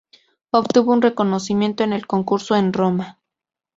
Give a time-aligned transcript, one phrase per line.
[0.49, 3.19] Obtuvo un reconocimiento en el concurso en Roma.